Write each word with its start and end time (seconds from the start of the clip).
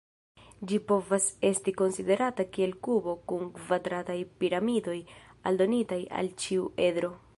Ĝi 0.69 0.77
povas 0.91 1.25
esti 1.49 1.73
konsiderata 1.81 2.45
kiel 2.55 2.73
kubo 2.87 3.15
kun 3.33 3.45
kvadrataj 3.59 4.17
piramidoj 4.45 4.97
aldonitaj 5.53 6.01
al 6.23 6.33
ĉiu 6.45 6.67
edro. 6.89 7.15